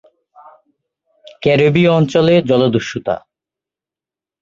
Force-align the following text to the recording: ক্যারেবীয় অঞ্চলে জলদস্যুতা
ক্যারেবীয় 1.41 1.89
অঞ্চলে 1.91 2.33
জলদস্যুতা 2.49 3.15